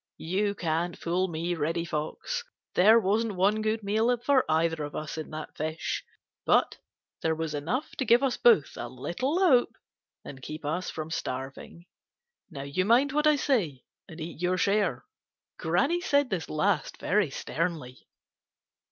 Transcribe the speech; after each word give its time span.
You 0.17 0.55
can't 0.55 0.97
fool 0.97 1.27
me, 1.27 1.53
Reddy 1.53 1.85
Fox. 1.85 2.43
There 2.73 2.99
wasn't 2.99 3.35
one 3.35 3.61
good 3.61 3.83
meal 3.83 4.17
for 4.17 4.43
either 4.49 4.81
of 4.83 4.95
us 4.95 5.15
in 5.15 5.29
that 5.29 5.55
fish, 5.55 6.03
but 6.43 6.79
there 7.21 7.35
was 7.35 7.53
enough 7.53 7.91
to 7.97 8.05
give 8.05 8.23
us 8.23 8.35
both 8.35 8.71
a 8.77 8.87
little 8.89 9.37
hope 9.37 9.75
and 10.25 10.41
keep 10.41 10.65
us 10.65 10.89
from 10.89 11.11
starving. 11.11 11.85
Now 12.49 12.63
you 12.63 12.83
mind 12.83 13.11
what 13.11 13.27
I 13.27 13.35
say 13.35 13.83
and 14.09 14.19
eat 14.19 14.41
your 14.41 14.57
share." 14.57 15.05
Granny 15.59 16.01
said 16.01 16.31
this 16.31 16.49
last 16.49 16.97
very 16.97 17.29
sternly. 17.29 18.07